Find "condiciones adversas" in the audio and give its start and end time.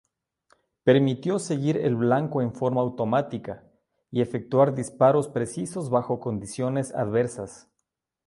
6.19-7.69